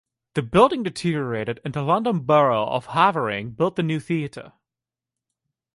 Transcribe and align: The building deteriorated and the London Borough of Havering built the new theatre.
The 0.33 0.41
building 0.41 0.81
deteriorated 0.81 1.59
and 1.63 1.75
the 1.75 1.83
London 1.83 2.21
Borough 2.21 2.65
of 2.65 2.87
Havering 2.87 3.51
built 3.51 3.75
the 3.75 3.83
new 3.83 3.99
theatre. 3.99 4.53